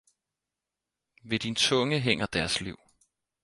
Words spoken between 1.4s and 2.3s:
tunge hænger